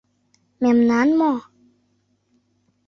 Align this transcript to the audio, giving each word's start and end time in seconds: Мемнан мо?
Мемнан 0.61 1.07
мо? 1.19 1.33